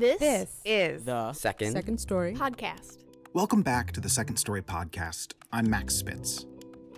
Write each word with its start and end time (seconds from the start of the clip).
This, 0.00 0.18
This 0.18 0.60
is 0.64 1.04
The 1.04 1.34
Second. 1.34 1.72
second 1.72 1.98
story. 1.98 2.32
podcast. 2.32 3.04
Welcome 3.34 3.60
back 3.60 3.92
to 3.92 4.00
the 4.00 4.08
Second 4.08 4.38
Story 4.38 4.62
Podcast. 4.62 5.34
I'm 5.52 5.68
Max 5.68 5.94
Spitz. 5.94 6.46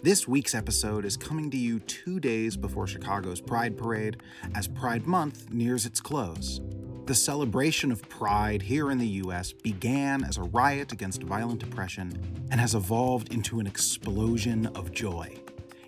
This 0.05 0.29
week's 0.29 0.55
episode 0.55 1.05
is 1.05 1.17
coming 1.17 1.51
to 1.51 1.57
you 1.57 1.81
two 1.81 2.21
days 2.21 2.57
before 2.57 2.87
Chicago's 2.87 3.41
Pride 3.41 3.77
Parade 3.77 4.19
as 4.55 4.69
Pride 4.69 5.05
Month 5.05 5.51
nears 5.53 5.85
its 5.85 6.01
close. 6.01 6.61
The 7.07 7.15
celebration 7.17 7.91
of 7.91 8.09
Pride 8.09 8.63
here 8.63 8.93
in 8.93 8.99
the 8.99 9.09
US 9.25 9.53
began 9.53 10.23
as 10.23 10.37
a 10.39 10.43
riot 10.45 10.93
against 10.93 11.25
violent 11.25 11.65
oppression 11.65 12.47
and 12.53 12.61
has 12.61 12.77
evolved 12.77 13.33
into 13.35 13.59
an 13.59 13.67
explosion 13.67 14.67
of 14.77 14.93
joy. 14.93 15.35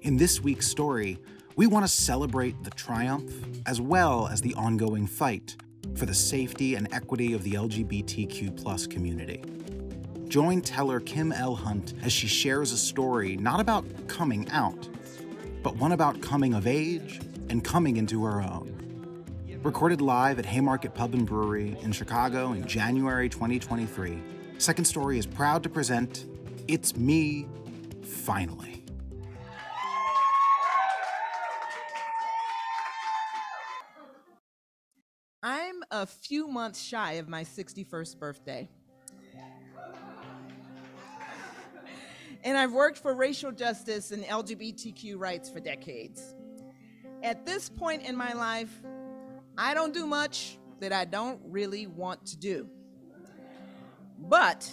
In 0.03 0.17
this 0.17 0.41
week's 0.41 0.67
story, 0.67 1.19
we 1.55 1.69
want 1.69 1.85
to 1.87 1.93
celebrate 1.93 2.65
the 2.65 2.71
triumph 2.71 3.33
as 3.67 3.81
well 3.81 4.27
as 4.27 4.41
the 4.41 4.55
ongoing 4.55 5.07
fight 5.07 5.55
for 5.97 6.07
the 6.07 6.15
safety 6.15 6.75
and 6.75 6.93
equity 6.93 7.33
of 7.33 7.43
the 7.43 7.53
LGBTQ 7.53 8.91
community. 8.91 9.43
Join 10.29 10.61
teller 10.61 11.01
Kim 11.01 11.33
L. 11.33 11.55
Hunt 11.55 11.95
as 12.03 12.13
she 12.13 12.27
shares 12.27 12.73
a 12.73 12.77
story 12.77 13.37
not 13.37 13.61
about 13.61 13.85
coming 14.09 14.49
out, 14.51 14.89
but 15.63 15.77
one 15.77 15.93
about 15.93 16.21
coming 16.21 16.55
of 16.55 16.67
age 16.67 17.21
and 17.51 17.63
coming 17.63 17.97
into 17.97 18.25
her 18.25 18.43
own. 18.43 18.71
Recorded 19.63 20.01
live 20.01 20.39
at 20.39 20.45
Haymarket 20.45 20.95
Pub 20.95 21.15
and 21.15 21.27
Brewery 21.27 21.77
in 21.81 21.93
Chicago 21.93 22.53
in 22.53 22.67
January 22.67 23.29
2023, 23.29 24.23
Second 24.59 24.85
Story 24.85 25.19
is 25.19 25.27
proud 25.27 25.63
to 25.63 25.69
present 25.69 26.27
It's 26.69 26.97
Me, 26.97 27.47
Finally. 28.03 28.74
A 35.95 36.07
few 36.07 36.49
months 36.49 36.83
shy 36.83 37.13
of 37.15 37.29
my 37.29 37.45
61st 37.45 38.19
birthday. 38.19 38.69
And 42.43 42.59
I've 42.59 42.73
worked 42.73 42.99
for 42.99 43.15
racial 43.15 43.53
justice 43.53 44.11
and 44.11 44.25
LGBTQ 44.25 45.17
rights 45.17 45.49
for 45.49 45.61
decades. 45.61 46.35
At 47.23 47.47
this 47.47 47.69
point 47.71 48.03
in 48.03 48.17
my 48.17 48.33
life, 48.33 48.83
I 49.57 49.73
don't 49.73 49.95
do 49.95 50.05
much 50.05 50.59
that 50.81 50.93
I 50.93 51.05
don't 51.05 51.41
really 51.45 51.87
want 51.87 52.27
to 52.27 52.37
do. 52.37 52.69
But 54.19 54.69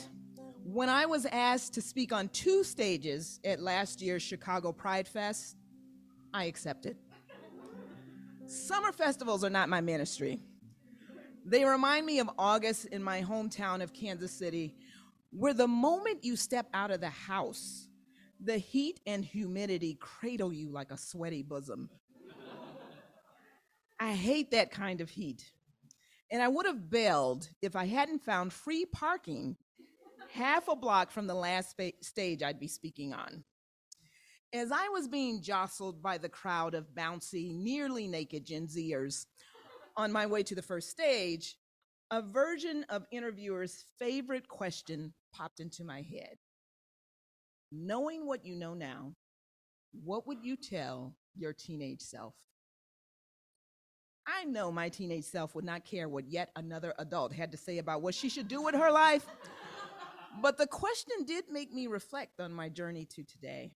when 0.64 0.90
I 0.90 1.06
was 1.06 1.28
asked 1.28 1.76
to 1.76 1.81
speak 1.81 2.12
on 2.12 2.30
two 2.30 2.64
stages 2.64 3.40
at 3.46 3.62
last 3.62 4.02
year's 4.02 4.24
Chicago 4.24 4.72
Pride 4.72 5.08
Fest, 5.08 5.56
I 6.34 6.46
accepted. 6.46 6.98
Summer 8.48 8.92
festivals 8.92 9.44
are 9.44 9.50
not 9.52 9.70
my 9.70 9.81
ministry. 9.81 10.42
They 11.45 11.66
remind 11.66 12.06
me 12.06 12.20
of 12.20 12.30
August 12.38 12.86
in 12.86 13.03
my 13.03 13.22
hometown 13.22 13.81
of 13.81 13.94
Kansas 13.94 14.31
City, 14.31 14.75
where 15.31 15.53
the 15.53 15.67
moment 15.67 16.23
you 16.23 16.36
step 16.36 16.67
out 16.73 16.92
of 16.92 17.02
the 17.02 17.09
house, 17.09 17.88
the 18.39 18.58
heat 18.58 19.00
and 19.06 19.23
humidity 19.23 19.97
cradle 20.00 20.53
you 20.53 20.69
like 20.69 20.92
a 20.92 20.97
sweaty 20.97 21.42
bosom. 21.42 21.89
I 24.00 24.14
hate 24.14 24.52
that 24.52 24.72
kind 24.72 25.02
of 25.02 25.09
heat. 25.09 25.52
And 26.31 26.42
I 26.42 26.47
would 26.47 26.66
have 26.66 26.89
bailed 26.89 27.50
if 27.62 27.75
I 27.75 27.86
hadn't 27.86 28.23
found 28.23 28.53
free 28.53 28.86
parking 28.86 29.58
half 30.31 30.67
a 30.67 30.75
block 30.75 31.12
from 31.12 31.28
the 31.28 31.34
last 31.34 31.75
stage 32.02 32.42
I'd 32.42 32.59
be 32.59 32.67
speaking 32.67 33.14
on. 33.14 33.44
As 34.53 34.72
I 34.72 34.88
was 34.89 35.08
being 35.08 35.42
jostled 35.42 36.02
by 36.02 36.17
the 36.17 36.30
crowd 36.30 36.73
of 36.73 36.94
bouncy, 36.95 37.53
nearly 37.53 38.08
naked 38.08 38.45
Gen 38.45 38.67
Zers 38.67 39.25
on 39.97 40.11
my 40.11 40.25
way 40.25 40.44
to 40.44 40.56
the 40.56 40.61
first 40.61 40.89
stage, 40.89 41.56
a 42.11 42.22
version 42.22 42.86
of 42.89 43.06
interviewers' 43.11 43.86
favorite 43.97 44.47
question 44.47 45.14
popped 45.34 45.59
into 45.59 45.84
my 45.84 46.02
head. 46.02 46.38
Knowing 47.72 48.25
what 48.25 48.45
you 48.45 48.56
know 48.56 48.73
now, 48.73 49.14
what 50.03 50.28
would 50.28 50.44
you 50.44 50.56
tell 50.56 51.16
your 51.35 51.53
teenage 51.53 52.01
self? 52.01 52.35
I 54.28 54.44
know 54.44 54.72
my 54.72 54.90
teenage 54.90 55.25
self 55.25 55.56
would 55.56 55.66
not 55.66 55.85
care 55.85 56.07
what 56.07 56.28
yet 56.28 56.51
another 56.56 56.94
adult 57.00 57.34
had 57.34 57.51
to 57.51 57.57
say 57.57 57.78
about 57.78 58.01
what 58.01 58.13
she 58.13 58.30
should 58.30 58.47
do 58.47 58.62
with 58.62 58.75
her 58.75 58.91
life. 58.91 59.25
But 60.41 60.57
the 60.57 60.68
question 60.68 61.25
did 61.25 61.46
make 61.51 61.74
me 61.74 61.88
reflect 61.88 62.40
on 62.40 62.53
my 62.53 62.69
journey 62.69 63.06
to 63.16 63.24
today. 63.24 63.72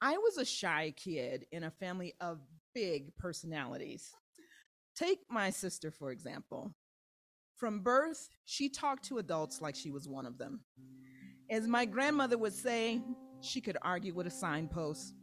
I 0.00 0.16
was 0.16 0.38
a 0.38 0.44
shy 0.44 0.94
kid 0.96 1.46
in 1.52 1.62
a 1.62 1.70
family 1.70 2.14
of 2.20 2.40
big 2.74 3.16
personalities. 3.16 4.12
Take 5.00 5.20
my 5.30 5.48
sister, 5.48 5.90
for 5.90 6.10
example. 6.10 6.74
From 7.56 7.80
birth, 7.80 8.28
she 8.44 8.68
talked 8.68 9.06
to 9.06 9.16
adults 9.16 9.62
like 9.62 9.74
she 9.74 9.90
was 9.90 10.06
one 10.06 10.26
of 10.26 10.36
them. 10.36 10.60
As 11.48 11.66
my 11.66 11.86
grandmother 11.86 12.36
would 12.36 12.52
say, 12.52 13.00
she 13.40 13.62
could 13.62 13.78
argue 13.80 14.12
with 14.12 14.26
a 14.26 14.30
signpost. 14.30 15.14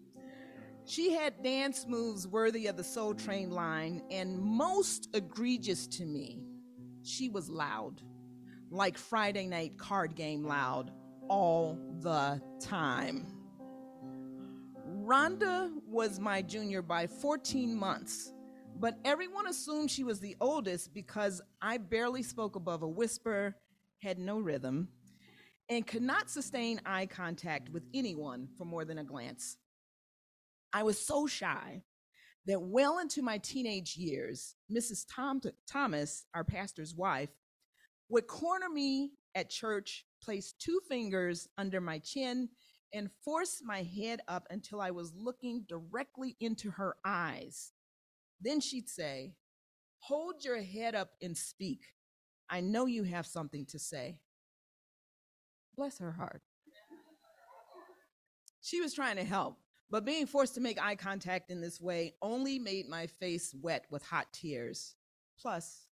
She 0.86 1.14
had 1.14 1.44
dance 1.44 1.86
moves 1.88 2.28
worthy 2.28 2.66
of 2.66 2.76
the 2.76 2.84
Soul 2.84 3.14
Train 3.14 3.52
line, 3.52 4.02
and 4.10 4.40
most 4.40 5.10
egregious 5.14 5.86
to 5.90 6.06
me, 6.06 6.42
she 7.04 7.30
was 7.30 7.48
loud, 7.48 8.02
like 8.72 8.98
Friday 8.98 9.46
night 9.46 9.78
card 9.78 10.16
game 10.16 10.44
loud, 10.44 10.90
all 11.30 11.78
the 12.00 12.42
time. 12.60 13.28
Rhonda 15.04 15.72
was 15.86 16.20
my 16.20 16.42
junior 16.42 16.82
by 16.82 17.06
14 17.06 17.76
months, 17.78 18.34
but 18.80 19.00
everyone 19.04 19.48
assumed 19.48 19.90
she 19.90 20.04
was 20.04 20.20
the 20.20 20.36
oldest 20.40 20.94
because 20.94 21.42
I 21.62 21.78
barely 21.78 22.22
spoke 22.22 22.56
above 22.56 22.84
a 22.84 22.88
whisper, 22.88 23.56
had 24.04 24.20
no 24.20 24.40
rhythm, 24.40 24.90
and 25.70 25.86
could 25.86 26.04
not 26.04 26.30
sustain 26.30 26.80
eye 26.86 27.08
contact 27.08 27.70
with 27.70 27.84
anyone 27.94 28.48
for 28.58 28.66
more 28.66 28.86
than 28.86 29.00
a 29.00 29.04
glance. 29.04 29.58
I 30.72 30.84
was 30.84 31.00
so 31.00 31.26
shy 31.28 31.82
that 32.46 32.62
well 32.62 33.00
into 33.00 33.22
my 33.22 33.40
teenage 33.40 33.98
years, 33.98 34.56
Mrs. 34.72 35.06
Tom- 35.14 35.42
Thomas, 35.68 36.26
our 36.34 36.44
pastor's 36.44 36.94
wife, 36.94 37.30
would 38.10 38.28
corner 38.28 38.70
me 38.70 39.12
at 39.36 39.50
church, 39.50 40.06
place 40.22 40.54
two 40.58 40.80
fingers 40.88 41.48
under 41.58 41.82
my 41.82 42.00
chin, 42.00 42.48
and 42.94 43.10
force 43.26 43.62
my 43.66 43.84
head 43.84 44.22
up 44.28 44.46
until 44.50 44.80
I 44.80 44.92
was 44.92 45.14
looking 45.16 45.66
directly 45.68 46.38
into 46.40 46.72
her 46.72 46.96
eyes. 47.04 47.74
Then 48.42 48.60
she'd 48.60 48.90
say, 48.90 49.34
Hold 50.00 50.46
your 50.46 50.62
head 50.62 50.96
up 50.96 51.12
and 51.22 51.36
speak. 51.36 51.86
I 52.50 52.62
know 52.62 52.86
you 52.86 53.04
have 53.04 53.26
something 53.26 53.66
to 53.68 53.80
say. 53.80 54.20
Bless 55.76 56.00
her 56.00 56.12
heart. 56.12 56.42
She 58.62 58.82
was 58.82 58.94
trying 58.94 59.16
to 59.16 59.24
help, 59.24 59.58
but 59.90 60.06
being 60.06 60.26
forced 60.26 60.56
to 60.56 60.62
make 60.62 60.82
eye 60.82 60.96
contact 60.96 61.52
in 61.52 61.62
this 61.62 61.80
way 61.80 62.16
only 62.22 62.60
made 62.60 62.88
my 62.88 63.08
face 63.08 63.56
wet 63.62 63.86
with 63.90 64.04
hot 64.04 64.28
tears. 64.34 64.96
Plus, 65.40 65.88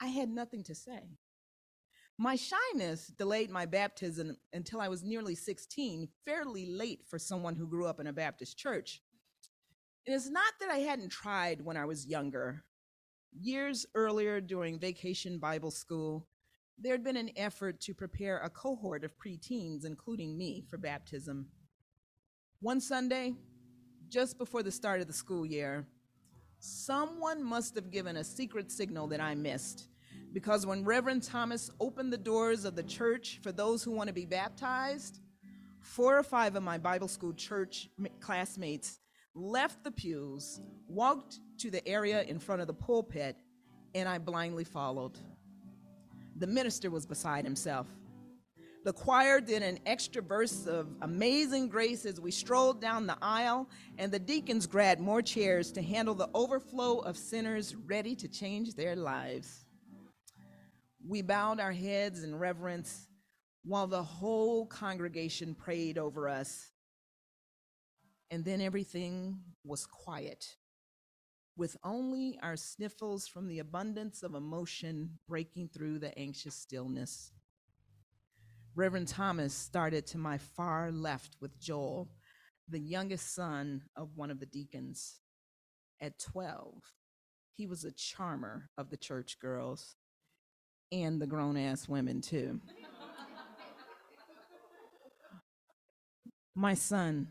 I 0.00 0.06
had 0.06 0.28
nothing 0.28 0.62
to 0.64 0.74
say. 0.74 1.16
My 2.18 2.36
shyness 2.36 3.08
delayed 3.08 3.50
my 3.50 3.66
baptism 3.66 4.36
until 4.52 4.80
I 4.80 4.88
was 4.88 5.02
nearly 5.02 5.34
16, 5.34 6.08
fairly 6.24 6.66
late 6.66 7.02
for 7.08 7.18
someone 7.18 7.56
who 7.56 7.66
grew 7.66 7.86
up 7.86 8.00
in 8.00 8.06
a 8.06 8.12
Baptist 8.12 8.56
church. 8.56 9.02
And 10.06 10.14
it's 10.14 10.30
not 10.30 10.52
that 10.60 10.70
I 10.70 10.78
hadn't 10.78 11.10
tried 11.10 11.64
when 11.64 11.76
I 11.76 11.84
was 11.84 12.06
younger. 12.06 12.62
Years 13.32 13.86
earlier, 13.94 14.40
during 14.40 14.78
vacation 14.78 15.38
Bible 15.38 15.72
school, 15.72 16.28
there 16.78 16.92
had 16.92 17.02
been 17.02 17.16
an 17.16 17.30
effort 17.36 17.80
to 17.80 17.94
prepare 17.94 18.38
a 18.38 18.50
cohort 18.50 19.02
of 19.02 19.18
preteens, 19.18 19.84
including 19.84 20.38
me, 20.38 20.64
for 20.68 20.78
baptism. 20.78 21.48
One 22.60 22.80
Sunday, 22.80 23.34
just 24.08 24.38
before 24.38 24.62
the 24.62 24.70
start 24.70 25.00
of 25.00 25.08
the 25.08 25.12
school 25.12 25.44
year, 25.44 25.86
someone 26.60 27.42
must 27.42 27.74
have 27.74 27.90
given 27.90 28.16
a 28.16 28.24
secret 28.24 28.70
signal 28.70 29.08
that 29.08 29.20
I 29.20 29.34
missed. 29.34 29.88
Because 30.32 30.66
when 30.66 30.84
Reverend 30.84 31.24
Thomas 31.24 31.70
opened 31.80 32.12
the 32.12 32.18
doors 32.18 32.64
of 32.64 32.76
the 32.76 32.82
church 32.82 33.40
for 33.42 33.52
those 33.52 33.82
who 33.82 33.90
want 33.90 34.08
to 34.08 34.14
be 34.14 34.26
baptized, 34.26 35.20
four 35.80 36.16
or 36.16 36.22
five 36.22 36.54
of 36.54 36.62
my 36.62 36.78
Bible 36.78 37.08
school 37.08 37.32
church 37.32 37.88
classmates 38.20 39.00
left 39.36 39.84
the 39.84 39.90
pews, 39.90 40.60
walked 40.88 41.40
to 41.58 41.70
the 41.70 41.86
area 41.86 42.22
in 42.22 42.38
front 42.38 42.60
of 42.62 42.66
the 42.66 42.74
pulpit, 42.74 43.36
and 43.94 44.08
I 44.08 44.18
blindly 44.18 44.64
followed. 44.64 45.18
The 46.36 46.46
minister 46.46 46.90
was 46.90 47.06
beside 47.06 47.44
himself. 47.44 47.86
The 48.84 48.92
choir 48.92 49.40
did 49.40 49.62
an 49.62 49.78
extra 49.84 50.22
verse 50.22 50.66
of 50.66 50.88
Amazing 51.02 51.68
Grace 51.68 52.06
as 52.06 52.20
we 52.20 52.30
strolled 52.30 52.80
down 52.80 53.06
the 53.06 53.18
aisle, 53.20 53.68
and 53.98 54.12
the 54.12 54.18
deacons 54.18 54.66
grabbed 54.66 55.00
more 55.00 55.22
chairs 55.22 55.72
to 55.72 55.82
handle 55.82 56.14
the 56.14 56.30
overflow 56.34 56.98
of 57.00 57.16
sinners 57.16 57.74
ready 57.74 58.14
to 58.14 58.28
change 58.28 58.74
their 58.74 58.94
lives. 58.94 59.66
We 61.06 61.22
bowed 61.22 61.60
our 61.60 61.72
heads 61.72 62.22
in 62.22 62.38
reverence 62.38 63.08
while 63.64 63.86
the 63.86 64.02
whole 64.02 64.66
congregation 64.66 65.54
prayed 65.54 65.98
over 65.98 66.28
us. 66.28 66.70
And 68.30 68.44
then 68.44 68.60
everything 68.60 69.40
was 69.64 69.86
quiet. 69.86 70.56
with 71.56 71.76
only 71.82 72.38
our 72.42 72.56
sniffles 72.56 73.26
from 73.26 73.48
the 73.48 73.58
abundance 73.58 74.22
of 74.22 74.34
emotion 74.34 75.18
breaking 75.26 75.68
through 75.68 75.98
the 75.98 76.16
anxious 76.18 76.54
stillness. 76.54 77.32
Reverend 78.74 79.08
Thomas 79.08 79.54
started 79.54 80.06
to 80.08 80.18
my 80.18 80.36
far 80.36 80.92
left 80.92 81.36
with 81.40 81.58
Joel, 81.58 82.10
the 82.68 82.78
youngest 82.78 83.34
son 83.34 83.84
of 83.96 84.16
one 84.16 84.30
of 84.30 84.38
the 84.38 84.46
deacons. 84.46 85.20
At 86.00 86.18
12, 86.18 86.82
he 87.54 87.66
was 87.66 87.84
a 87.84 87.92
charmer 87.92 88.68
of 88.76 88.90
the 88.90 88.98
church 88.98 89.38
girls 89.40 89.96
and 90.92 91.20
the 91.20 91.26
grown 91.26 91.56
ass 91.56 91.88
women, 91.88 92.20
too. 92.20 92.60
My 96.54 96.74
son, 96.74 97.28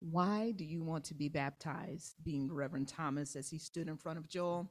why 0.00 0.52
do 0.52 0.64
you 0.64 0.82
want 0.82 1.04
to 1.06 1.14
be 1.14 1.28
baptized? 1.28 2.14
beamed 2.22 2.52
Reverend 2.52 2.88
Thomas 2.88 3.36
as 3.36 3.50
he 3.50 3.58
stood 3.58 3.88
in 3.88 3.96
front 3.96 4.18
of 4.18 4.28
Joel. 4.28 4.70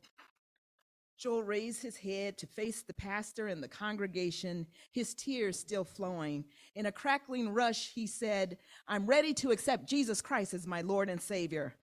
Joel 1.18 1.44
raised 1.44 1.82
his 1.82 1.98
head 1.98 2.38
to 2.38 2.48
face 2.48 2.84
the 2.84 2.94
pastor 2.94 3.48
and 3.48 3.62
the 3.62 3.68
congregation, 3.68 4.68
his 4.92 5.16
tears 5.16 5.60
still 5.60 5.84
flowing. 5.84 6.46
In 6.76 6.86
a 6.86 6.92
crackling 6.92 7.50
rush, 7.50 7.92
he 7.94 8.06
said, 8.06 8.58
I'm 8.88 9.08
ready 9.08 9.34
to 9.36 9.50
accept 9.50 9.90
Jesus 9.90 10.22
Christ 10.22 10.54
as 10.54 10.68
my 10.68 10.82
Lord 10.82 11.10
and 11.10 11.20
Savior. 11.20 11.74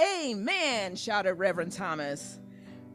Amen, 0.00 0.94
shouted 0.94 1.34
Reverend 1.34 1.72
Thomas. 1.72 2.38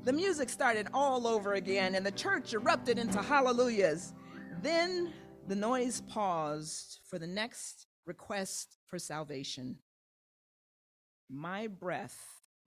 The 0.05 0.13
music 0.13 0.47
started 0.47 0.87
all 0.93 1.27
over 1.27 1.55
again, 1.55 1.95
and 1.95 2.05
the 2.05 2.11
church 2.11 2.53
erupted 2.53 2.97
into 2.97 3.21
hallelujahs. 3.21 4.13
Then 4.61 5.13
the 5.47 5.55
noise 5.55 6.01
paused 6.07 7.01
for 7.03 7.19
the 7.19 7.27
next 7.27 7.86
request 8.07 8.77
for 8.87 8.97
salvation. 8.97 9.77
My 11.29 11.67
breath 11.67 12.17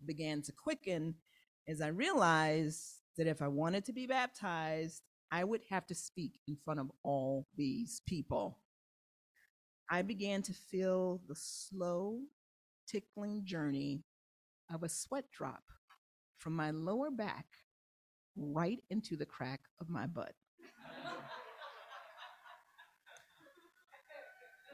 began 0.04 0.42
to 0.42 0.52
quicken 0.52 1.14
as 1.66 1.80
I 1.80 1.88
realized 1.88 3.00
that 3.16 3.26
if 3.26 3.42
I 3.42 3.48
wanted 3.48 3.84
to 3.86 3.92
be 3.92 4.06
baptized, 4.06 5.02
I 5.32 5.44
would 5.44 5.62
have 5.70 5.86
to 5.86 5.94
speak 5.94 6.40
in 6.46 6.56
front 6.64 6.80
of 6.80 6.92
all 7.02 7.46
these 7.56 8.02
people. 8.06 8.58
I 9.90 10.02
began 10.02 10.42
to 10.42 10.52
feel 10.52 11.20
the 11.26 11.34
slow, 11.34 12.20
tickling 12.86 13.44
journey 13.44 14.04
of 14.72 14.82
a 14.82 14.88
sweat 14.88 15.24
drop 15.32 15.64
from 16.38 16.54
my 16.54 16.70
lower 16.70 17.10
back 17.10 17.46
right 18.36 18.78
into 18.90 19.16
the 19.16 19.26
crack 19.26 19.60
of 19.80 19.88
my 19.88 20.06
butt. 20.06 20.34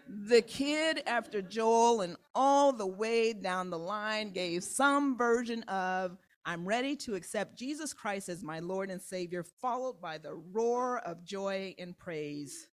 The 0.08 0.42
kid 0.42 1.02
after 1.06 1.42
Joel 1.42 2.02
and 2.02 2.16
all 2.34 2.72
the 2.72 2.86
way 2.86 3.32
down 3.32 3.70
the 3.70 3.78
line 3.78 4.30
gave 4.30 4.62
some 4.64 5.16
version 5.16 5.62
of, 5.64 6.16
I'm 6.44 6.66
ready 6.66 6.94
to 6.96 7.14
accept 7.14 7.58
Jesus 7.58 7.92
Christ 7.92 8.28
as 8.28 8.42
my 8.44 8.60
Lord 8.60 8.90
and 8.90 9.02
Savior, 9.02 9.44
followed 9.60 10.00
by 10.00 10.18
the 10.18 10.34
roar 10.52 10.98
of 10.98 11.24
joy 11.24 11.74
and 11.78 11.98
praise. 11.98 12.68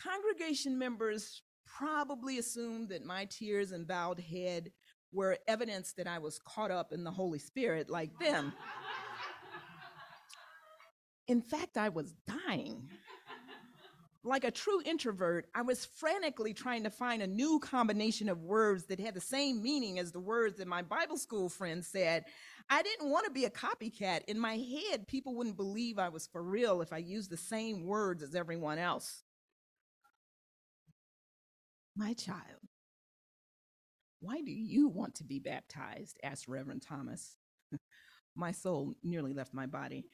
Congregation 0.00 0.78
members 0.78 1.42
probably 1.66 2.38
assumed 2.38 2.88
that 2.90 3.04
my 3.04 3.24
tears 3.26 3.72
and 3.72 3.86
bowed 3.86 4.20
head 4.20 4.70
were 5.12 5.36
evidence 5.48 5.92
that 5.94 6.06
I 6.06 6.18
was 6.18 6.38
caught 6.38 6.70
up 6.70 6.92
in 6.92 7.02
the 7.04 7.10
Holy 7.10 7.40
Spirit 7.40 7.90
like 7.90 8.16
them. 8.18 8.52
In 11.26 11.42
fact, 11.42 11.76
I 11.76 11.88
was 11.88 12.14
dying. 12.46 12.88
Like 14.22 14.44
a 14.44 14.50
true 14.50 14.82
introvert, 14.84 15.46
I 15.54 15.62
was 15.62 15.86
frantically 15.86 16.52
trying 16.52 16.82
to 16.82 16.90
find 16.90 17.22
a 17.22 17.26
new 17.26 17.58
combination 17.58 18.28
of 18.28 18.42
words 18.42 18.84
that 18.86 19.00
had 19.00 19.14
the 19.14 19.20
same 19.20 19.62
meaning 19.62 19.98
as 19.98 20.12
the 20.12 20.20
words 20.20 20.58
that 20.58 20.68
my 20.68 20.82
Bible 20.82 21.16
school 21.16 21.48
friends 21.48 21.86
said. 21.86 22.24
I 22.68 22.82
didn't 22.82 23.10
want 23.10 23.24
to 23.24 23.32
be 23.32 23.46
a 23.46 23.50
copycat. 23.50 24.24
In 24.28 24.38
my 24.38 24.56
head, 24.56 25.08
people 25.08 25.34
wouldn't 25.34 25.56
believe 25.56 25.98
I 25.98 26.10
was 26.10 26.26
for 26.26 26.42
real 26.42 26.82
if 26.82 26.92
I 26.92 26.98
used 26.98 27.30
the 27.30 27.38
same 27.38 27.86
words 27.86 28.22
as 28.22 28.34
everyone 28.34 28.78
else. 28.78 29.22
My 31.96 32.12
child, 32.12 32.60
why 34.20 34.42
do 34.42 34.52
you 34.52 34.88
want 34.88 35.14
to 35.16 35.24
be 35.24 35.38
baptized? 35.38 36.18
asked 36.22 36.46
Reverend 36.46 36.82
Thomas. 36.82 37.36
my 38.36 38.52
soul 38.52 38.96
nearly 39.02 39.32
left 39.32 39.54
my 39.54 39.66
body. 39.66 40.04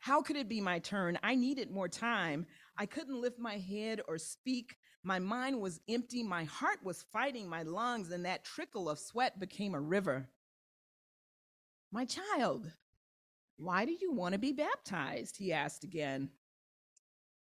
How 0.00 0.22
could 0.22 0.36
it 0.36 0.48
be 0.48 0.60
my 0.60 0.78
turn? 0.78 1.18
I 1.22 1.34
needed 1.34 1.70
more 1.70 1.88
time. 1.88 2.46
I 2.80 2.86
couldn't 2.86 3.20
lift 3.20 3.38
my 3.38 3.58
head 3.58 4.00
or 4.08 4.16
speak. 4.16 4.78
My 5.02 5.18
mind 5.18 5.60
was 5.60 5.82
empty. 5.86 6.22
My 6.22 6.44
heart 6.44 6.78
was 6.82 7.04
fighting 7.12 7.46
my 7.46 7.62
lungs, 7.62 8.10
and 8.10 8.24
that 8.24 8.42
trickle 8.42 8.88
of 8.88 8.98
sweat 8.98 9.38
became 9.38 9.74
a 9.74 9.80
river. 9.80 10.30
My 11.92 12.06
child, 12.06 12.72
why 13.58 13.84
do 13.84 13.92
you 13.92 14.14
want 14.14 14.32
to 14.32 14.38
be 14.38 14.52
baptized? 14.52 15.36
He 15.36 15.52
asked 15.52 15.84
again. 15.84 16.30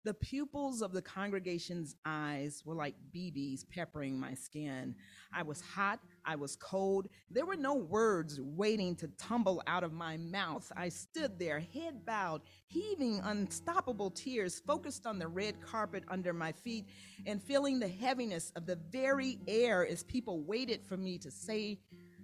The 0.08 0.14
pupils 0.14 0.82
of 0.82 0.94
the 0.94 1.02
congregation's 1.02 1.98
eyes 2.06 2.64
were 2.64 2.76
like 2.76 2.96
BBs 3.14 3.70
peppering 3.70 4.18
my 4.18 4.36
skin. 4.36 4.96
I 5.34 5.44
was 5.44 5.60
hot, 5.60 6.00
I 6.24 6.38
was 6.38 6.56
cold. 6.56 7.10
There 7.30 7.46
were 7.46 7.58
no 7.58 7.74
words 7.74 8.40
waiting 8.40 8.96
to 8.96 9.10
tumble 9.18 9.62
out 9.68 9.84
of 9.84 9.92
my 9.92 10.16
mouth. 10.16 10.72
I 10.78 10.88
stood 10.88 11.38
there, 11.38 11.60
head 11.60 12.06
bowed, 12.06 12.44
heaving 12.68 13.20
unstoppable 13.22 14.10
tears, 14.10 14.62
focused 14.66 15.06
on 15.06 15.20
the 15.20 15.28
red 15.28 15.60
carpet 15.60 16.06
under 16.08 16.32
my 16.32 16.54
feet, 16.54 16.86
and 17.26 17.44
feeling 17.44 17.78
the 17.78 17.90
heaviness 17.90 18.54
of 18.56 18.66
the 18.66 18.80
very 18.90 19.40
air 19.46 19.86
as 19.86 20.04
people 20.04 20.40
waited 20.40 20.86
for 20.86 20.96
me 20.96 21.18
to 21.18 21.30
say 21.30 21.82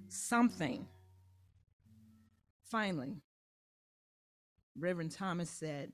something. 0.07 0.87
Finally, 2.63 3.17
Reverend 4.79 5.11
Thomas 5.11 5.49
said, 5.49 5.91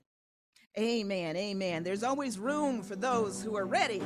Amen, 0.77 1.36
amen. 1.36 1.83
There's 1.83 2.04
always 2.04 2.38
room 2.38 2.83
for 2.83 2.95
those 2.95 3.42
who 3.42 3.57
are 3.57 3.66
ready 3.66 4.04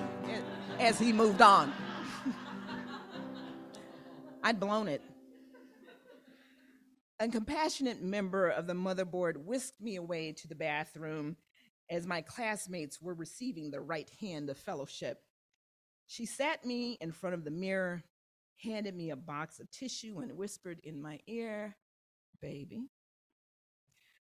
as 0.79 0.97
he 0.97 1.11
moved 1.11 1.41
on. 1.41 1.73
I'd 4.43 4.59
blown 4.59 4.87
it. 4.87 5.01
A 7.19 7.27
compassionate 7.27 8.01
member 8.01 8.49
of 8.49 8.65
the 8.65 8.73
motherboard 8.73 9.37
whisked 9.37 9.79
me 9.79 9.97
away 9.97 10.31
to 10.33 10.47
the 10.47 10.55
bathroom 10.55 11.37
as 11.89 12.07
my 12.07 12.21
classmates 12.21 13.01
were 13.01 13.13
receiving 13.13 13.69
the 13.69 13.81
right 13.81 14.09
hand 14.19 14.49
of 14.49 14.57
fellowship. 14.57 15.19
She 16.07 16.25
sat 16.25 16.65
me 16.65 16.97
in 16.99 17.11
front 17.11 17.35
of 17.35 17.43
the 17.43 17.51
mirror, 17.51 18.03
handed 18.61 18.95
me 18.95 19.11
a 19.11 19.15
box 19.15 19.59
of 19.59 19.69
tissue, 19.69 20.19
and 20.19 20.37
whispered 20.37 20.79
in 20.83 21.01
my 21.01 21.19
ear, 21.27 21.75
Baby, 22.41 22.87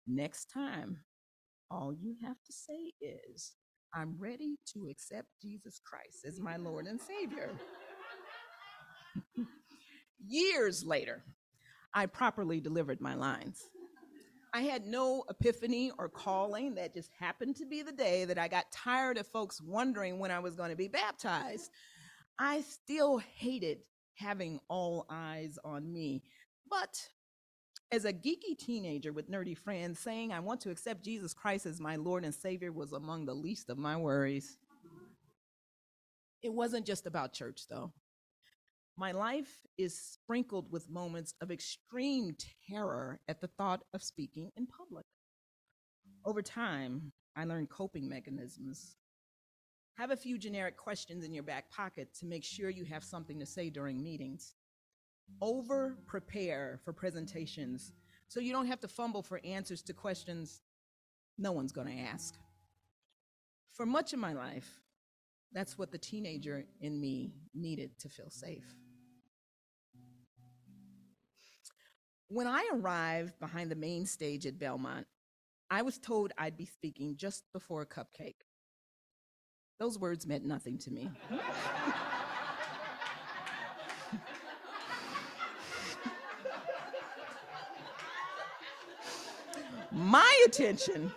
next 0.07 0.51
time 0.51 0.99
all 1.75 1.93
you 1.93 2.15
have 2.23 2.37
to 2.47 2.53
say 2.53 2.93
is, 3.01 3.53
I'm 3.93 4.17
ready 4.19 4.57
to 4.73 4.87
accept 4.89 5.29
Jesus 5.43 5.81
Christ 5.85 6.25
as 6.27 6.41
my 6.41 6.57
Lord 6.57 6.87
and 6.87 7.01
Savior. 7.01 7.51
Years 10.27 10.85
later, 10.85 11.25
I 11.93 12.07
properly 12.07 12.61
delivered 12.61 13.01
my 13.01 13.15
lines. 13.15 13.63
I 14.55 14.63
had 14.63 14.87
no 14.87 15.25
epiphany 15.29 15.91
or 15.99 16.09
calling. 16.09 16.77
That 16.77 16.95
just 16.95 17.11
happened 17.19 17.57
to 17.57 17.67
be 17.67 17.83
the 17.83 17.93
day 17.93 18.25
that 18.25 18.39
I 18.39 18.47
got 18.47 18.71
tired 18.73 19.19
of 19.19 19.27
folks 19.27 19.61
wondering 19.61 20.21
when 20.21 20.31
I 20.31 20.39
was 20.39 20.55
going 20.55 20.71
to 20.71 20.77
be 20.77 20.89
baptized. 20.89 21.71
I 22.39 22.61
still 22.63 23.19
hated 23.19 23.79
having 24.15 24.61
all 24.69 25.07
eyes 25.11 25.59
on 25.65 25.93
me, 25.93 26.23
but 26.71 27.09
as 27.95 28.05
a 28.05 28.13
geeky 28.13 28.59
teenager 28.59 29.13
with 29.13 29.31
nerdy 29.31 29.57
friends, 29.57 30.01
saying 30.01 30.33
I 30.33 30.41
want 30.41 30.61
to 30.63 30.71
accept 30.71 31.05
Jesus 31.05 31.33
Christ 31.33 31.65
as 31.65 31.81
my 31.81 31.95
Lord 31.95 32.25
and 32.25 32.35
Savior 32.35 32.73
was 32.73 32.93
among 32.93 33.25
the 33.25 33.35
least 33.35 33.71
of 33.71 33.79
my 33.79 33.97
worries. 33.97 34.59
It 36.43 36.53
wasn't 36.53 36.87
just 36.87 37.07
about 37.07 37.33
church, 37.33 37.63
though. 37.71 37.93
My 38.97 39.13
life 39.13 39.65
is 39.79 39.97
sprinkled 39.97 40.73
with 40.73 40.91
moments 40.91 41.35
of 41.41 41.53
extreme 41.53 42.37
terror 42.69 43.21
at 43.29 43.41
the 43.41 43.47
thought 43.47 43.83
of 43.95 44.03
speaking 44.03 44.51
in 44.57 44.67
public. 44.67 45.07
Over 46.25 46.43
time, 46.43 47.13
I 47.37 47.45
learned 47.45 47.71
coping 47.71 48.09
mechanisms. 48.09 48.97
Have 49.97 50.11
a 50.11 50.17
few 50.17 50.37
generic 50.37 50.77
questions 50.77 51.25
in 51.25 51.33
your 51.33 51.45
back 51.45 51.71
pocket 51.71 52.09
to 52.19 52.27
make 52.27 52.43
sure 52.43 52.71
you 52.71 52.85
have 52.85 53.05
something 53.05 53.39
to 53.39 53.47
say 53.47 53.71
during 53.71 54.03
meetings 54.03 54.55
over 55.41 55.97
prepare 56.07 56.81
for 56.85 56.93
presentations 56.93 57.93
so 58.29 58.41
you 58.41 58.53
don't 58.53 58.67
have 58.67 58.81
to 58.81 58.89
fumble 58.89 59.23
for 59.23 59.41
answers 59.45 59.83
to 59.83 59.93
questions 59.93 60.61
no 61.39 61.53
one's 61.53 61.73
going 61.73 61.89
to 61.89 62.03
ask. 62.03 62.35
For 63.73 63.85
much 63.85 64.13
of 64.13 64.19
my 64.19 64.33
life, 64.33 64.81
that's 65.53 65.77
what 65.77 65.91
the 65.91 65.99
teenager 65.99 66.65
in 66.81 67.01
me 67.01 67.35
needed 67.55 67.99
to 68.01 68.09
feel 68.09 68.31
safe. 68.31 68.65
When 72.29 72.47
I 72.47 72.69
arrived 72.73 73.39
behind 73.39 73.71
the 73.71 73.77
main 73.77 74.07
stage 74.07 74.47
at 74.47 74.59
Belmont, 74.59 75.07
I 75.71 75.83
was 75.83 75.99
told 75.99 76.33
I'd 76.39 76.57
be 76.57 76.67
speaking 76.67 77.17
just 77.17 77.45
before 77.53 77.83
a 77.83 77.87
CupcakKe. 77.87 78.35
Those 79.79 79.99
words 79.99 80.27
meant 80.27 80.45
nothing 80.45 80.79
to 80.79 80.91
me. 80.91 81.11
My 89.95 90.45
attention 90.45 91.13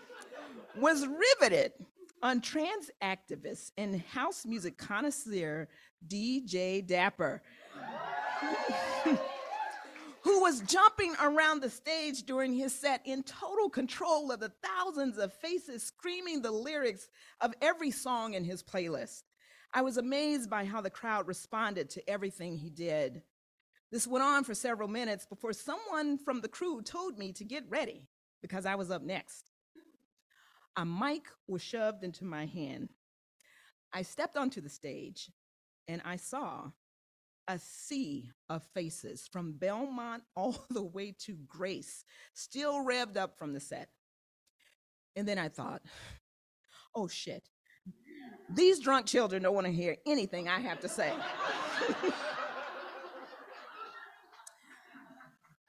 was 0.78 1.08
riveted 1.08 1.74
on 2.22 2.42
trans 2.42 2.92
activist 3.02 3.72
and 3.76 4.00
house 4.02 4.46
music 4.46 4.78
connoisseur 4.78 5.68
DJ 6.08 6.86
Dapper, 6.86 7.42
who 10.22 10.42
was 10.42 10.62
jumping 10.62 11.16
around 11.20 11.62
the 11.62 11.72
stage 11.72 12.22
during 12.24 12.54
his 12.54 12.72
set 12.72 13.02
in 13.04 13.24
total 13.24 13.68
control 13.68 14.32
of 14.32 14.40
the 14.40 14.52
thousands 14.64 15.18
of 15.18 15.34
faces 15.34 15.82
screaming 15.82 16.44
the 16.44 16.52
lyrics 16.52 17.10
of 17.42 17.56
every 17.64 17.90
song 17.90 18.36
in 18.36 18.44
his 18.44 18.62
playlist. 18.62 19.24
I 19.74 19.82
was 19.82 19.98
amazed 19.98 20.52
by 20.52 20.66
how 20.66 20.82
the 20.82 20.92
crowd 20.92 21.28
responded 21.28 21.90
to 21.92 22.08
everything 22.08 22.56
he 22.58 22.70
did. 22.70 23.24
This 23.92 24.06
went 24.06 24.24
on 24.24 24.44
for 24.44 24.54
several 24.54 24.88
minutes 24.88 25.26
before 25.26 25.54
someone 25.54 26.20
from 26.20 26.42
the 26.42 26.48
crew 26.48 26.84
told 26.84 27.18
me 27.18 27.34
to 27.34 27.44
get 27.44 27.64
ready 27.70 28.08
because 28.48 28.66
I 28.66 28.75
was 28.75 28.92
up 28.92 29.01
next. 29.01 29.51
A 30.77 30.86
mic 30.86 31.25
was 31.48 31.62
shoved 31.62 32.04
into 32.04 32.24
my 32.24 32.46
hand. 32.46 32.89
I 33.94 34.04
stepped 34.04 34.38
onto 34.38 34.62
the 34.62 34.70
stage 34.70 35.30
and 35.88 36.01
I 36.06 36.18
saw 36.18 36.72
a 37.48 37.60
sea 37.60 38.32
of 38.50 38.63
faces 38.74 39.27
from 39.32 39.54
Belmont 39.54 40.24
all 40.36 40.66
the 40.70 40.84
way 40.84 41.16
to 41.25 41.38
Grace, 41.48 42.04
still 42.34 42.86
revved 42.86 43.18
up 43.18 43.38
from 43.38 43.54
the 43.54 43.60
set. 43.60 43.89
And 45.16 45.27
then 45.27 45.39
I 45.39 45.50
thought, 45.50 45.82
oh 46.94 47.08
shit, 47.08 47.50
these 48.50 48.80
drunk 48.80 49.08
children 49.08 49.44
don't 49.44 49.56
want 49.56 49.68
to 49.68 49.74
hear 49.74 49.98
anything 50.06 50.48
I 50.48 50.60
have 50.60 50.80
to 50.82 50.89
say. 50.89 51.12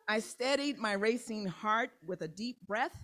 I 0.08 0.20
steadied 0.20 0.78
my 0.78 0.92
racing 0.92 1.46
heart 1.46 1.90
with 2.06 2.22
a 2.22 2.28
deep 2.28 2.56
breath 2.66 2.98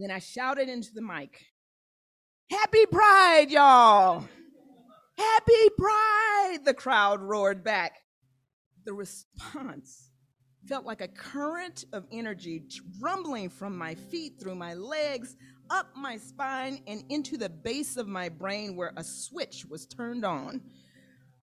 then 0.00 0.10
I 0.10 0.18
shouted 0.18 0.70
into 0.70 0.94
the 0.94 1.02
mic, 1.02 1.44
Happy 2.50 2.86
Pride, 2.86 3.50
y'all! 3.50 4.26
Happy 5.18 5.68
Pride! 5.76 6.60
The 6.64 6.72
crowd 6.72 7.20
roared 7.20 7.62
back. 7.62 7.98
The 8.86 8.94
response 8.94 10.08
felt 10.66 10.86
like 10.86 11.02
a 11.02 11.08
current 11.08 11.84
of 11.92 12.06
energy 12.10 12.62
rumbling 12.98 13.50
from 13.50 13.76
my 13.76 13.94
feet 13.94 14.40
through 14.40 14.54
my 14.54 14.72
legs, 14.72 15.36
up 15.68 15.88
my 15.94 16.16
spine, 16.16 16.82
and 16.86 17.04
into 17.10 17.36
the 17.36 17.50
base 17.50 17.98
of 17.98 18.08
my 18.08 18.30
brain 18.30 18.76
where 18.76 18.94
a 18.96 19.04
switch 19.04 19.66
was 19.68 19.84
turned 19.84 20.24
on. 20.24 20.62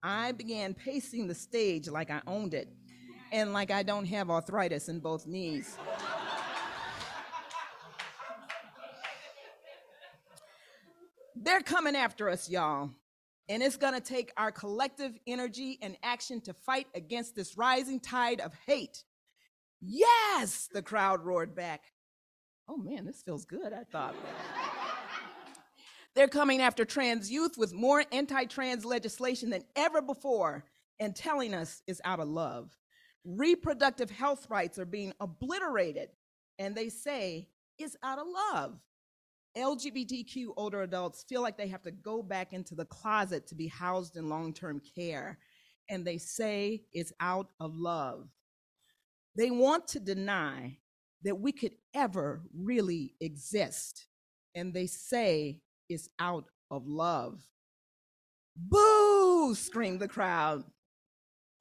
I 0.01 0.31
began 0.31 0.73
pacing 0.73 1.27
the 1.27 1.35
stage 1.35 1.89
like 1.89 2.09
I 2.09 2.21
owned 2.25 2.53
it 2.53 2.69
and 3.35 3.51
like 3.51 3.69
I 3.69 3.83
don't 3.83 4.05
have 4.05 4.29
arthritis 4.29 4.87
in 4.87 4.99
both 5.01 5.27
knees. 5.27 5.77
They're 11.35 11.59
coming 11.59 11.97
after 11.97 12.29
us, 12.29 12.49
y'all. 12.49 12.91
And 13.49 13.61
it's 13.61 13.75
gonna 13.75 13.99
take 13.99 14.31
our 14.37 14.53
collective 14.53 15.19
energy 15.27 15.77
and 15.81 15.97
action 16.01 16.39
to 16.41 16.53
fight 16.53 16.87
against 16.95 17.35
this 17.35 17.57
rising 17.57 17.99
tide 17.99 18.39
of 18.39 18.53
hate. 18.65 19.03
Yes, 19.81 20.69
the 20.73 20.81
crowd 20.81 21.21
roared 21.25 21.53
back. 21.53 21.83
Oh 22.69 22.77
man, 22.77 23.05
this 23.05 23.21
feels 23.21 23.43
good, 23.43 23.73
I 23.73 23.83
thought. 23.83 24.15
They're 26.15 26.29
coming 26.29 26.61
after 26.61 26.85
trans 26.85 27.29
youth 27.29 27.57
with 27.57 27.73
more 27.73 28.05
anti 28.13 28.45
trans 28.45 28.85
legislation 28.85 29.49
than 29.49 29.65
ever 29.75 30.01
before 30.01 30.63
and 31.01 31.13
telling 31.13 31.53
us 31.53 31.81
it's 31.85 31.99
out 32.05 32.21
of 32.21 32.29
love. 32.29 32.71
Reproductive 33.25 34.11
health 34.11 34.47
rights 34.49 34.77
are 34.77 34.85
being 34.85 35.13
obliterated, 35.19 36.09
and 36.59 36.75
they 36.75 36.89
say 36.89 37.49
it's 37.79 37.97
out 38.03 38.19
of 38.19 38.27
love. 38.53 38.79
LGBTQ 39.57 40.47
older 40.57 40.83
adults 40.83 41.25
feel 41.27 41.41
like 41.41 41.57
they 41.57 41.67
have 41.67 41.81
to 41.83 41.91
go 41.91 42.21
back 42.21 42.53
into 42.53 42.75
the 42.75 42.85
closet 42.85 43.47
to 43.47 43.55
be 43.55 43.67
housed 43.67 44.15
in 44.15 44.29
long 44.29 44.53
term 44.53 44.81
care, 44.95 45.39
and 45.89 46.05
they 46.05 46.17
say 46.17 46.83
it's 46.93 47.13
out 47.19 47.47
of 47.59 47.75
love. 47.75 48.27
They 49.35 49.51
want 49.51 49.87
to 49.89 49.99
deny 49.99 50.77
that 51.23 51.39
we 51.39 51.51
could 51.51 51.73
ever 51.93 52.43
really 52.53 53.15
exist, 53.19 54.07
and 54.53 54.73
they 54.73 54.87
say 54.87 55.61
it's 55.89 56.09
out 56.19 56.45
of 56.69 56.87
love. 56.87 57.41
Boo! 58.55 59.55
screamed 59.55 59.99
the 59.99 60.07
crowd. 60.07 60.63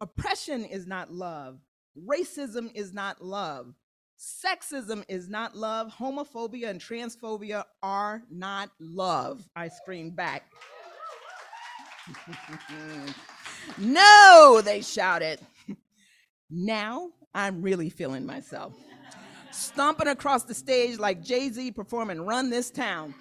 Oppression 0.04 0.66
is 0.66 0.86
not 0.86 1.10
love. 1.10 1.60
Racism 2.06 2.70
is 2.74 2.92
not 2.92 3.24
love. 3.24 3.72
Sexism 4.18 5.02
is 5.08 5.30
not 5.30 5.56
love. 5.56 5.90
Homophobia 5.98 6.68
and 6.68 6.78
transphobia 6.78 7.64
are 7.82 8.22
not 8.30 8.68
love. 8.78 9.48
I 9.56 9.68
screamed 9.68 10.14
back. 10.14 10.42
no, 13.78 14.60
they 14.62 14.82
shouted. 14.82 15.40
Now 16.50 17.08
I'm 17.34 17.62
really 17.62 17.88
feeling 17.88 18.26
myself. 18.26 18.74
Stomping 19.52 20.08
across 20.08 20.42
the 20.42 20.52
stage 20.52 20.98
like 20.98 21.22
Jay 21.22 21.48
Z 21.48 21.72
performing 21.72 22.26
Run 22.26 22.50
This 22.50 22.70
Town. 22.70 23.14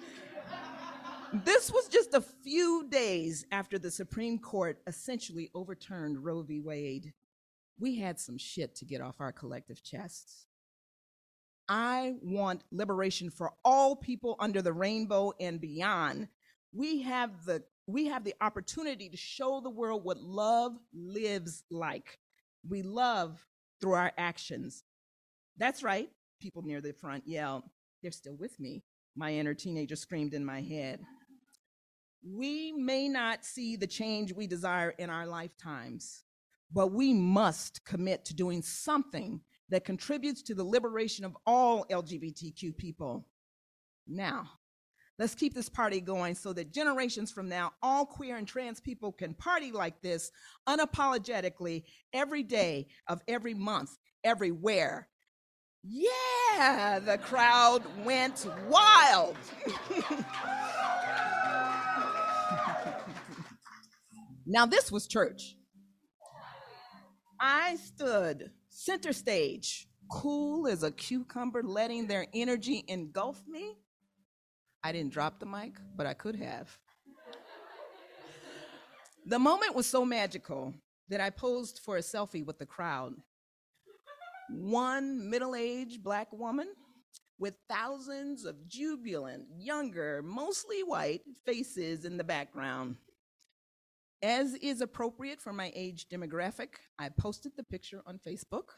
This 1.42 1.72
was 1.72 1.88
just 1.88 2.14
a 2.14 2.20
few 2.20 2.86
days 2.88 3.44
after 3.50 3.76
the 3.76 3.90
Supreme 3.90 4.38
Court 4.38 4.78
essentially 4.86 5.50
overturned 5.52 6.24
Roe 6.24 6.42
v. 6.42 6.60
Wade. 6.60 7.12
We 7.80 7.96
had 7.96 8.20
some 8.20 8.38
shit 8.38 8.76
to 8.76 8.84
get 8.84 9.00
off 9.00 9.20
our 9.20 9.32
collective 9.32 9.82
chests. 9.82 10.46
I 11.68 12.14
want 12.22 12.62
liberation 12.70 13.30
for 13.30 13.52
all 13.64 13.96
people 13.96 14.36
under 14.38 14.62
the 14.62 14.72
rainbow 14.72 15.32
and 15.40 15.60
beyond. 15.60 16.28
We 16.72 17.02
have 17.02 17.44
the 17.44 17.64
we 17.86 18.06
have 18.06 18.22
the 18.22 18.34
opportunity 18.40 19.08
to 19.08 19.16
show 19.16 19.60
the 19.60 19.70
world 19.70 20.04
what 20.04 20.20
love 20.22 20.76
lives 20.94 21.64
like. 21.70 22.18
We 22.66 22.82
love 22.82 23.44
through 23.80 23.94
our 23.94 24.12
actions. 24.16 24.84
That's 25.58 25.82
right. 25.82 26.08
People 26.40 26.62
near 26.62 26.80
the 26.80 26.92
front 26.92 27.26
yelled, 27.26 27.64
They're 28.02 28.12
still 28.12 28.36
with 28.36 28.60
me. 28.60 28.84
My 29.16 29.32
inner 29.32 29.54
teenager 29.54 29.96
screamed 29.96 30.32
in 30.32 30.44
my 30.44 30.60
head. 30.60 31.00
We 32.26 32.72
may 32.72 33.08
not 33.08 33.44
see 33.44 33.76
the 33.76 33.86
change 33.86 34.32
we 34.32 34.46
desire 34.46 34.90
in 34.98 35.10
our 35.10 35.26
lifetimes, 35.26 36.24
but 36.72 36.92
we 36.92 37.12
must 37.12 37.84
commit 37.84 38.24
to 38.26 38.34
doing 38.34 38.62
something 38.62 39.40
that 39.68 39.84
contributes 39.84 40.42
to 40.42 40.54
the 40.54 40.64
liberation 40.64 41.24
of 41.26 41.36
all 41.46 41.84
LGBTQ 41.90 42.76
people. 42.78 43.26
Now, 44.06 44.48
let's 45.18 45.34
keep 45.34 45.52
this 45.52 45.68
party 45.68 46.00
going 46.00 46.34
so 46.34 46.54
that 46.54 46.72
generations 46.72 47.30
from 47.30 47.48
now, 47.48 47.72
all 47.82 48.06
queer 48.06 48.36
and 48.36 48.48
trans 48.48 48.80
people 48.80 49.12
can 49.12 49.34
party 49.34 49.70
like 49.70 50.00
this 50.00 50.30
unapologetically 50.66 51.84
every 52.14 52.42
day 52.42 52.86
of 53.06 53.20
every 53.28 53.54
month, 53.54 53.98
everywhere. 54.22 55.08
Yeah, 55.82 57.00
the 57.04 57.18
crowd 57.18 57.82
went 58.02 58.46
wild. 58.70 59.36
now, 64.46 64.66
this 64.66 64.92
was 64.92 65.06
church. 65.06 65.56
I 67.40 67.76
stood 67.76 68.50
Center 68.68 69.12
stage, 69.12 69.86
cool 70.10 70.66
as 70.66 70.82
a 70.82 70.90
cucumber, 70.90 71.62
letting 71.62 72.06
their 72.06 72.26
energy 72.34 72.84
engulf 72.88 73.40
me. 73.46 73.76
I 74.82 74.92
didn't 74.92 75.12
drop 75.12 75.38
the 75.38 75.46
mic, 75.46 75.74
but 75.96 76.06
I 76.06 76.14
could 76.14 76.36
have. 76.36 76.76
the 79.24 79.38
moment 79.38 79.74
was 79.74 79.86
so 79.86 80.04
magical 80.04 80.74
that 81.08 81.20
I 81.20 81.30
posed 81.30 81.80
for 81.84 81.96
a 81.96 82.00
selfie 82.00 82.44
with 82.44 82.58
the 82.58 82.66
crowd. 82.66 83.14
One 84.50 85.30
middle 85.30 85.54
aged 85.54 86.02
black 86.02 86.32
woman 86.32 86.68
with 87.38 87.54
thousands 87.68 88.44
of 88.44 88.66
jubilant, 88.66 89.44
younger, 89.56 90.22
mostly 90.22 90.82
white 90.82 91.22
faces 91.46 92.04
in 92.04 92.16
the 92.16 92.24
background. 92.24 92.96
As 94.24 94.54
is 94.54 94.80
appropriate 94.80 95.38
for 95.38 95.52
my 95.52 95.70
age 95.74 96.06
demographic, 96.08 96.68
I 96.98 97.10
posted 97.10 97.52
the 97.58 97.62
picture 97.62 98.00
on 98.06 98.18
Facebook. 98.26 98.70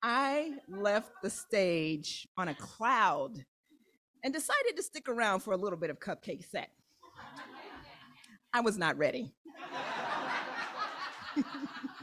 I 0.00 0.52
left 0.68 1.10
the 1.20 1.30
stage 1.30 2.28
on 2.36 2.46
a 2.46 2.54
cloud 2.54 3.44
and 4.22 4.32
decided 4.32 4.76
to 4.76 4.84
stick 4.84 5.08
around 5.08 5.40
for 5.40 5.52
a 5.52 5.56
little 5.56 5.80
bit 5.80 5.90
of 5.90 5.98
CupcakKe 5.98 6.48
set. 6.48 6.70
I 8.52 8.60
was 8.60 8.78
not 8.78 8.96
ready. 8.98 9.32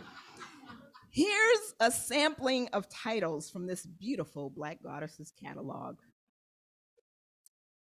Here's 1.13 1.73
a 1.81 1.91
sampling 1.91 2.69
of 2.71 2.87
titles 2.87 3.49
from 3.49 3.67
this 3.67 3.85
beautiful 3.85 4.49
Black 4.49 4.81
Goddesses 4.81 5.33
catalog 5.37 5.97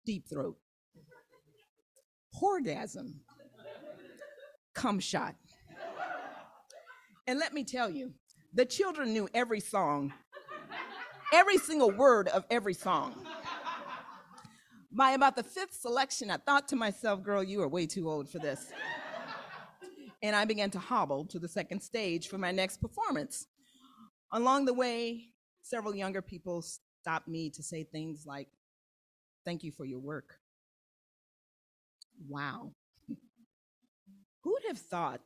Deep 0.04 0.28
Throat, 0.28 0.56
orgasm, 2.40 3.23
cum 4.75 5.00
shot. 5.00 5.35
And 7.26 7.40
let 7.40 7.52
me 7.52 7.64
tell 7.64 7.90
you, 7.90 8.12
the 8.54 8.64
children 8.64 9.12
knew 9.12 9.28
every 9.35 9.59
song, 9.59 10.12
every 11.35 11.59
single 11.59 11.90
word 11.90 12.28
of 12.28 12.45
every 12.49 12.75
song. 12.75 13.26
By 14.92 15.11
about 15.11 15.35
the 15.35 15.42
fifth 15.42 15.75
selection, 15.75 16.30
I 16.30 16.37
thought 16.37 16.68
to 16.68 16.76
myself, 16.76 17.25
girl, 17.25 17.42
you 17.42 17.61
are 17.62 17.68
way 17.68 17.87
too 17.87 18.09
old 18.09 18.30
for 18.30 18.38
this. 18.38 18.71
And 20.26 20.35
I 20.35 20.45
began 20.45 20.71
to 20.71 20.80
hobble 20.80 21.25
to 21.26 21.38
the 21.38 21.47
second 21.47 21.80
stage 21.80 22.26
for 22.26 22.37
my 22.37 22.50
next 22.50 22.80
performance. 22.80 23.47
Along 24.33 24.64
the 24.64 24.75
way, 24.75 25.28
several 25.62 25.95
younger 25.95 26.21
people 26.21 26.62
stopped 26.62 27.28
me 27.28 27.49
to 27.50 27.62
say 27.62 27.85
things 27.85 28.26
like, 28.26 28.49
Thank 29.45 29.62
you 29.62 29.71
for 29.71 29.85
your 29.85 30.00
work. 30.00 30.40
Wow. 32.28 32.73
Who 34.42 34.50
would 34.50 34.64
have 34.66 34.78
thought 34.78 35.21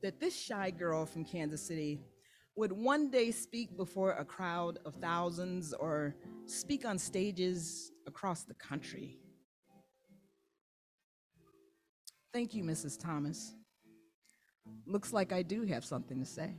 that 0.00 0.20
this 0.20 0.40
shy 0.40 0.70
girl 0.70 1.04
from 1.06 1.24
Kansas 1.24 1.66
City 1.66 2.00
would 2.54 2.70
one 2.70 3.10
day 3.10 3.32
speak 3.32 3.76
before 3.76 4.12
a 4.12 4.24
crowd 4.24 4.78
of 4.84 4.94
thousands 4.94 5.74
or 5.74 6.14
speak 6.46 6.84
on 6.84 6.98
stages 6.98 7.90
across 8.06 8.44
the 8.44 8.54
country? 8.54 9.18
Thank 12.32 12.54
you, 12.54 12.62
Mrs. 12.62 12.96
Thomas. 12.96 13.56
Looks 14.86 15.12
like 15.12 15.32
I 15.32 15.42
do 15.42 15.64
have 15.64 15.84
something 15.84 16.18
to 16.20 16.26
say. 16.26 16.54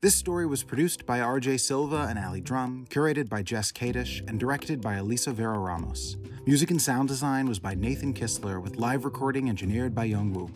This 0.00 0.14
story 0.14 0.46
was 0.46 0.62
produced 0.62 1.06
by 1.06 1.18
RJ 1.18 1.60
Silva 1.60 2.06
and 2.08 2.18
Ali 2.18 2.40
Drum, 2.40 2.86
curated 2.88 3.28
by 3.28 3.42
Jess 3.42 3.72
Kadish, 3.72 4.26
and 4.28 4.38
directed 4.38 4.80
by 4.80 4.94
Elisa 4.94 5.32
Vera 5.32 5.58
Ramos. 5.58 6.16
Music 6.46 6.70
and 6.70 6.80
sound 6.80 7.08
design 7.08 7.48
was 7.48 7.58
by 7.58 7.74
Nathan 7.74 8.14
Kistler, 8.14 8.62
with 8.62 8.76
live 8.76 9.04
recording 9.04 9.48
engineered 9.48 9.94
by 9.94 10.04
Young 10.04 10.32
Woo. 10.32 10.50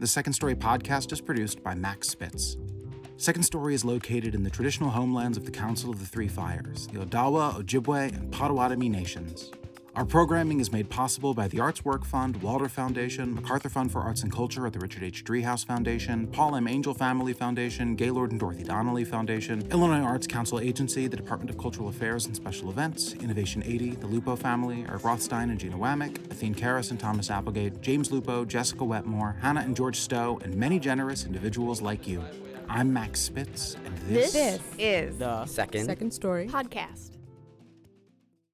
The 0.00 0.06
Second 0.06 0.34
Story 0.34 0.54
podcast 0.54 1.12
is 1.12 1.20
produced 1.22 1.62
by 1.62 1.74
Max 1.74 2.08
Spitz. 2.08 2.58
Second 3.16 3.44
Story 3.44 3.74
is 3.74 3.86
located 3.86 4.34
in 4.34 4.42
the 4.42 4.50
traditional 4.50 4.90
homelands 4.90 5.38
of 5.38 5.46
the 5.46 5.50
Council 5.50 5.88
of 5.90 5.98
the 5.98 6.06
Three 6.06 6.28
Fires, 6.28 6.86
the 6.88 6.98
Odawa, 6.98 7.54
Ojibwe, 7.54 8.14
and 8.14 8.30
Potawatomi 8.30 8.90
nations. 8.90 9.50
Our 9.96 10.04
programming 10.04 10.58
is 10.58 10.72
made 10.72 10.90
possible 10.90 11.34
by 11.34 11.46
the 11.46 11.60
Arts 11.60 11.84
Work 11.84 12.04
Fund, 12.04 12.42
Walder 12.42 12.68
Foundation, 12.68 13.32
MacArthur 13.32 13.68
Fund 13.68 13.92
for 13.92 14.00
Arts 14.00 14.24
and 14.24 14.32
Culture 14.32 14.66
at 14.66 14.72
the 14.72 14.80
Richard 14.80 15.04
H. 15.04 15.22
Driehaus 15.22 15.64
Foundation, 15.64 16.26
Paul 16.26 16.56
M. 16.56 16.66
Angell 16.66 16.94
Family 16.94 17.32
Foundation, 17.32 17.94
Gaylord 17.94 18.32
and 18.32 18.40
Dorothy 18.40 18.64
Donnelly 18.64 19.04
Foundation, 19.04 19.64
Illinois 19.70 20.00
Arts 20.04 20.26
Council 20.26 20.58
Agency, 20.58 21.06
the 21.06 21.16
Department 21.16 21.48
of 21.48 21.58
Cultural 21.58 21.88
Affairs 21.88 22.26
and 22.26 22.34
Special 22.34 22.70
Events, 22.70 23.12
Innovation 23.14 23.62
80, 23.64 23.90
the 23.90 24.08
Lupo 24.08 24.34
Family, 24.34 24.84
Eric 24.88 25.04
Rothstein 25.04 25.50
and 25.50 25.60
Gina 25.60 25.76
Wamick, 25.78 26.16
Athene 26.28 26.56
Karras 26.56 26.90
and 26.90 26.98
Thomas 26.98 27.30
Applegate, 27.30 27.80
James 27.80 28.10
Lupo, 28.10 28.44
Jessica 28.44 28.84
Wetmore, 28.84 29.36
Hannah 29.42 29.60
and 29.60 29.76
George 29.76 30.00
Stowe, 30.00 30.40
and 30.42 30.56
many 30.56 30.80
generous 30.80 31.24
individuals 31.24 31.80
like 31.80 32.08
you. 32.08 32.20
I'm 32.68 32.92
Max 32.92 33.20
Spitz, 33.20 33.76
and 33.84 33.96
this, 34.08 34.32
This 34.32 34.60
is 34.76 35.18
the 35.18 35.46
second, 35.46 35.84
second 35.84 36.10
story 36.10 36.48
podcast. 36.48 37.13